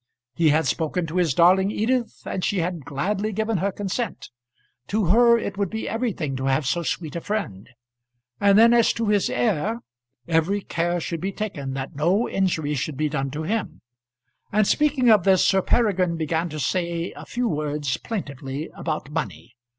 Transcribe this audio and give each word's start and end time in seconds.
He 0.33 0.49
had 0.49 0.65
spoken 0.65 1.05
to 1.05 1.17
his 1.17 1.35
darling 1.35 1.69
Edith, 1.69 2.23
and 2.25 2.43
she 2.43 2.57
had 2.57 2.85
gladly 2.85 3.31
given 3.31 3.57
her 3.57 3.71
consent. 3.71 4.31
To 4.87 5.05
her 5.13 5.37
it 5.37 5.59
would 5.59 5.69
be 5.69 5.87
everything 5.87 6.35
to 6.37 6.45
have 6.45 6.65
so 6.65 6.81
sweet 6.81 7.15
a 7.15 7.21
friend. 7.21 7.69
And 8.39 8.57
then 8.57 8.73
as 8.73 8.93
to 8.93 9.09
his 9.09 9.29
heir, 9.29 9.81
every 10.27 10.61
care 10.61 10.99
should 10.99 11.21
be 11.21 11.31
taken 11.31 11.75
that 11.75 11.95
no 11.95 12.27
injury 12.27 12.73
should 12.73 12.97
be 12.97 13.09
done 13.09 13.29
to 13.29 13.43
him; 13.43 13.81
and 14.51 14.65
speaking 14.65 15.11
of 15.11 15.23
this, 15.23 15.45
Sir 15.45 15.61
Peregrine 15.61 16.17
began 16.17 16.49
to 16.49 16.59
say 16.59 17.11
a 17.15 17.23
few 17.23 17.47
words, 17.47 17.97
plaintively, 17.97 18.71
about 18.75 19.11
money. 19.11 19.55